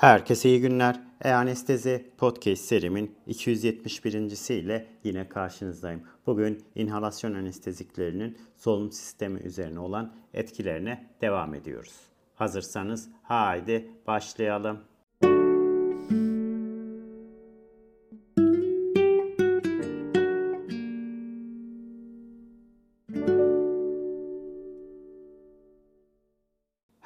[0.00, 1.00] Herkese iyi günler.
[1.24, 4.14] E-Anestezi Podcast serimin 271.
[4.54, 6.02] ile yine karşınızdayım.
[6.26, 11.94] Bugün inhalasyon anesteziklerinin solunum sistemi üzerine olan etkilerine devam ediyoruz.
[12.34, 14.80] Hazırsanız haydi başlayalım.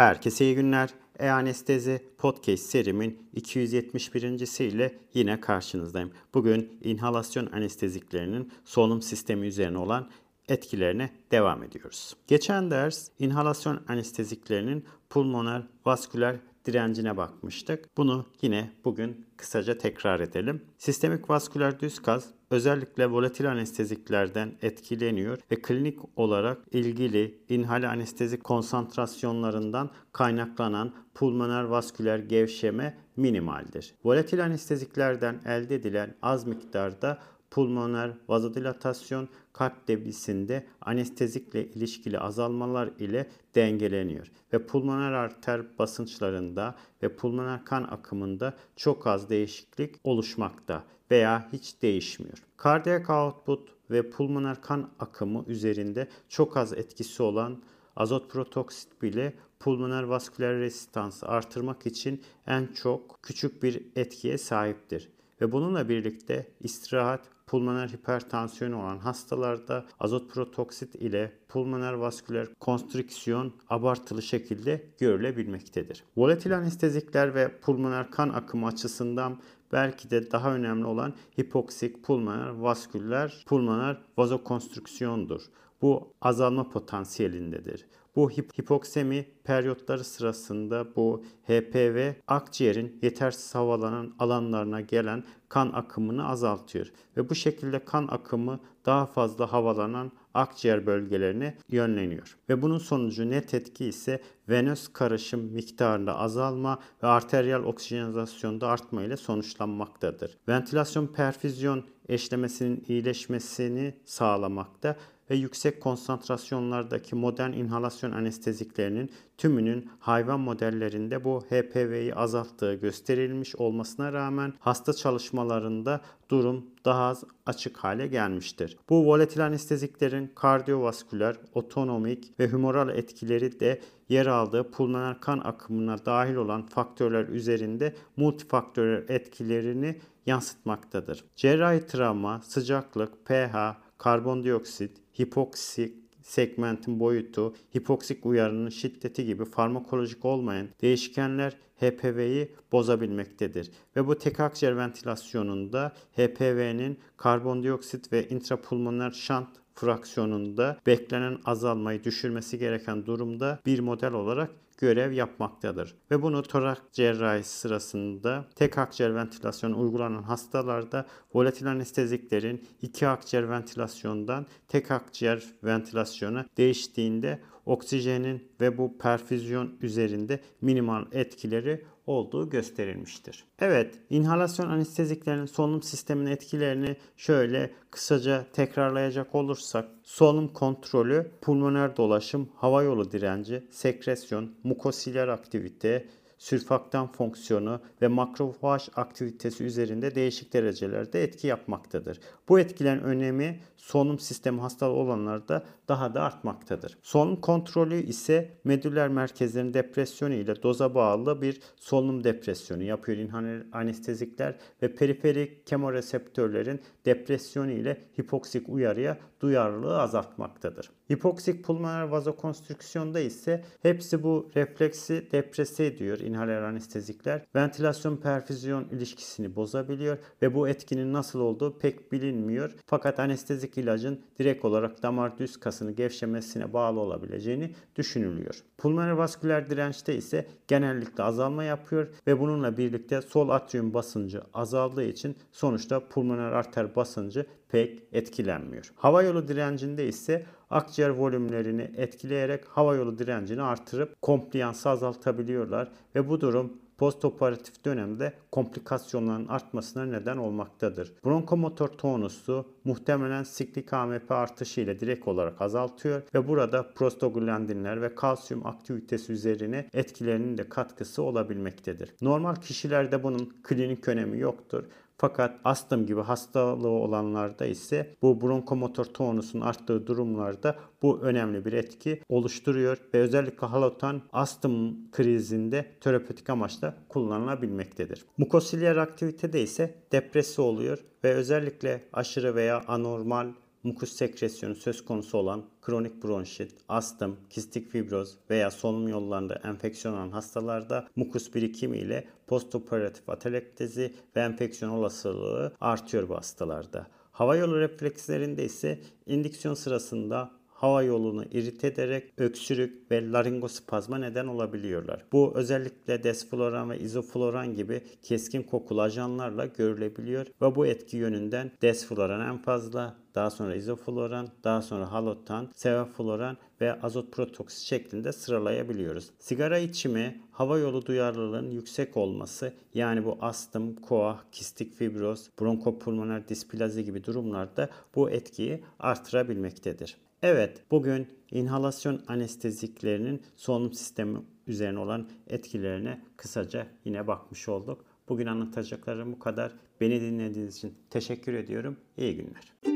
[0.00, 0.90] Herkese iyi günler.
[1.18, 4.60] E-Anestezi Podcast serimin 271.
[4.60, 6.10] ile yine karşınızdayım.
[6.34, 10.10] Bugün inhalasyon anesteziklerinin solunum sistemi üzerine olan
[10.48, 12.16] etkilerine devam ediyoruz.
[12.26, 16.36] Geçen ders inhalasyon anesteziklerinin pulmoner vasküler
[16.66, 17.96] direncine bakmıştık.
[17.96, 20.62] Bunu yine bugün kısaca tekrar edelim.
[20.78, 29.90] Sistemik vasküler düz gaz özellikle volatil anesteziklerden etkileniyor ve klinik olarak ilgili inhal anestezi konsantrasyonlarından
[30.12, 33.94] kaynaklanan pulmoner vasküler gevşeme minimaldir.
[34.04, 37.18] Volatil anesteziklerden elde edilen az miktarda
[37.50, 47.64] pulmoner vazodilatasyon kalp debisinde anestezikle ilişkili azalmalar ile dengeleniyor ve pulmoner arter basınçlarında ve pulmoner
[47.64, 52.42] kan akımında çok az değişiklik oluşmakta veya hiç değişmiyor.
[52.56, 57.62] Kardiyak output ve pulmoner kan akımı üzerinde çok az etkisi olan
[57.96, 65.08] azot protoksit bile pulmoner vasküler rezistansı artırmak için en çok küçük bir etkiye sahiptir.
[65.40, 74.22] Ve bununla birlikte istirahat, pulmoner hipertansiyon olan hastalarda azot protoksit ile pulmoner vasküler konstrüksiyon abartılı
[74.22, 76.04] şekilde görülebilmektedir.
[76.16, 79.38] Volatil anestezikler ve pulmoner kan akımı açısından
[79.72, 85.42] belki de daha önemli olan hipoksik pulmoner vasküler pulmoner vazokonstrüksiyondur.
[85.82, 87.86] Bu azalma potansiyelindedir.
[88.16, 97.30] Bu hipoksemi periyotları sırasında bu HPV akciğerin yetersiz havalanan alanlarına gelen kan akımını azaltıyor ve
[97.30, 102.36] bu şekilde kan akımı daha fazla havalanan akciğer bölgelerine yönleniyor.
[102.48, 109.16] Ve bunun sonucu net etki ise venöz karışım miktarında azalma ve arteriyel oksijenizasyonda artma ile
[109.16, 110.38] sonuçlanmaktadır.
[110.48, 114.96] Ventilasyon perfüzyon eşlemesinin iyileşmesini sağlamakta
[115.30, 124.52] ve yüksek konsantrasyonlardaki modern inhalasyon anesteziklerinin tümünün hayvan modellerinde bu HPV'yi azalttığı gösterilmiş olmasına rağmen
[124.58, 128.76] hasta çalışmalarında durum daha az açık hale gelmiştir.
[128.88, 136.34] Bu volatil anesteziklerin kardiyovasküler, otonomik ve humoral etkileri de yer aldığı pulmoner kan akımına dahil
[136.34, 139.96] olan faktörler üzerinde multifaktörel etkilerini
[140.26, 141.24] yansıtmaktadır.
[141.36, 151.56] Cerrahi travma, sıcaklık, pH, karbondioksit, hipoksik segmentin boyutu, hipoksik uyarının şiddeti gibi farmakolojik olmayan değişkenler
[151.80, 153.70] HPV'yi bozabilmektedir.
[153.96, 163.06] Ve bu tek akciğer ventilasyonunda HPV'nin karbondioksit ve intrapulmoner şant fraksiyonunda beklenen azalmayı düşürmesi gereken
[163.06, 164.50] durumda bir model olarak
[164.80, 165.94] görev yapmaktadır.
[166.10, 174.46] Ve bunu torak cerrahisi sırasında tek akciğer ventilasyon uygulanan hastalarda volatil anesteziklerin iki akciğer ventilasyondan
[174.68, 183.44] tek akciğer ventilasyona değiştiğinde oksijenin ve bu perfüzyon üzerinde minimal etkileri olduğu gösterilmiştir.
[183.58, 192.82] Evet, inhalasyon anesteziklerin solunum sisteminin etkilerini şöyle kısaca tekrarlayacak olursak solunum kontrolü, pulmoner dolaşım, hava
[192.82, 196.08] yolu direnci, sekresyon, mukosiler aktivite,
[196.40, 202.20] sülfaktan fonksiyonu ve makrofaj aktivitesi üzerinde değişik derecelerde etki yapmaktadır.
[202.48, 206.98] Bu etkilerin önemi solunum sistemi hastalığı olanlarda daha da artmaktadır.
[207.02, 214.56] Solunum kontrolü ise medüller merkezlerin depresyonu ile doza bağlı bir solunum depresyonu yapıyor inhaler anestezikler
[214.82, 220.90] ve periferik kemoreseptörlerin depresyonu ile hipoksik uyarıya duyarlılığı azaltmaktadır.
[221.12, 227.42] Hipoksik pulmoner vazokonstrüksiyonda ise hepsi bu refleksi deprese ediyor inhaler anestezikler.
[227.54, 232.70] Ventilasyon perfüzyon ilişkisini bozabiliyor ve bu etkinin nasıl olduğu pek bilinmiyor.
[232.86, 238.62] Fakat anestezik ilacın direkt olarak damar düz kasını gevşemesine bağlı olabileceğini düşünülüyor.
[238.78, 245.36] Pulmoner vasküler dirençte ise genellikle azalma yapıyor ve bununla birlikte sol atrium basıncı azaldığı için
[245.52, 248.92] sonuçta pulmoner arter basıncı pek etkilenmiyor.
[248.96, 256.40] Hava yolu direncinde ise akciğer volümlerini etkileyerek hava yolu direncini artırıp kompliyansı azaltabiliyorlar ve bu
[256.40, 261.12] durum postoperatif dönemde komplikasyonların artmasına neden olmaktadır.
[261.24, 268.66] Bronkomotor tonusu muhtemelen siklik AMP artışı ile direkt olarak azaltıyor ve burada prostaglandinler ve kalsiyum
[268.66, 272.14] aktivitesi üzerine etkilerinin de katkısı olabilmektedir.
[272.20, 274.84] Normal kişilerde bunun klinik önemi yoktur.
[275.20, 282.22] Fakat astım gibi hastalığı olanlarda ise bu bronkomotor tonusun arttığı durumlarda bu önemli bir etki
[282.28, 288.24] oluşturuyor ve özellikle halotan astım krizinde terapötik amaçla kullanılabilmektedir.
[288.38, 295.64] Mukosilyer aktivitede ise depresi oluyor ve özellikle aşırı veya anormal mukus sekresyonu söz konusu olan
[295.82, 303.28] kronik bronşit, astım, kistik fibroz veya solunum yollarında enfeksiyon olan hastalarda mukus birikimi ile postoperatif
[303.28, 307.06] atelektezi ve enfeksiyon olasılığı artıyor bu hastalarda.
[307.32, 315.24] Hava yolu reflekslerinde ise indüksiyon sırasında hava yolunu irite ederek öksürük ve laringospazma neden olabiliyorlar.
[315.32, 322.40] Bu özellikle desfloran ve izofloran gibi keskin kokulu ajanlarla görülebiliyor ve bu etki yönünden desfloran
[322.40, 329.30] en fazla, daha sonra izofloran, daha sonra halotan, sevofloran ve azot protoksit şeklinde sıralayabiliyoruz.
[329.38, 337.04] Sigara içimi, hava yolu duyarlılığının yüksek olması yani bu astım, koah, kistik fibroz, bronkopulmoner displazi
[337.04, 340.16] gibi durumlarda bu etkiyi artırabilmektedir.
[340.42, 348.04] Evet, bugün inhalasyon anesteziklerinin solunum sistemi üzerine olan etkilerine kısaca yine bakmış olduk.
[348.28, 349.72] Bugün anlatacaklarım bu kadar.
[350.00, 351.96] Beni dinlediğiniz için teşekkür ediyorum.
[352.16, 352.89] İyi günler.